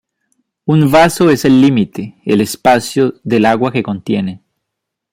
Un 0.65 0.89
vaso 0.89 1.29
es 1.29 1.45
el 1.45 1.61
límite, 1.61 2.15
el 2.25 2.41
espacio, 2.41 3.13
del 3.23 3.45
agua 3.45 3.71
que 3.71 3.83
contiene. 3.83 4.41